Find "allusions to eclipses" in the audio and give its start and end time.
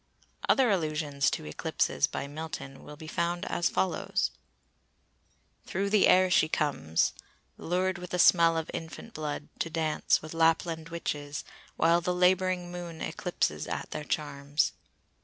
0.71-2.07